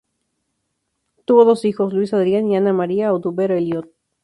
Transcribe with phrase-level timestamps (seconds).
[1.25, 3.91] Tuvo dos hijos, Luis Adrián y Ana María Oduber Elliott.